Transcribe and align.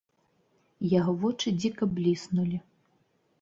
Яго 0.99 1.13
вочы 1.25 1.53
дзіка 1.59 1.83
бліснулі. 1.99 2.57